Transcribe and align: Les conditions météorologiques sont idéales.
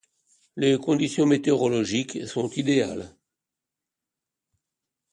Les 0.55 0.79
conditions 0.79 1.27
météorologiques 1.27 2.25
sont 2.27 2.49
idéales. 2.49 3.15